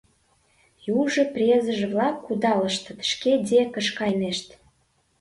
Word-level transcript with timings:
Южо 0.99 1.23
презыже-влак 1.33 2.15
кудалыштыт, 2.25 2.99
шке 3.11 3.31
декышт 3.47 3.91
кайынешт. 3.99 4.47